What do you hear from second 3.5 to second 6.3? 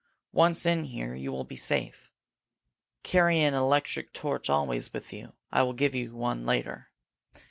electric torch always with you. I will give you